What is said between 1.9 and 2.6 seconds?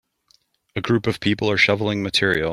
material.